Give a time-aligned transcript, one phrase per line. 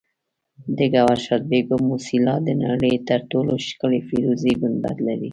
[0.77, 5.29] د ګوهرشاد بیګم موسیلا د نړۍ تر ټولو ښکلي فیروزي ګنبد لري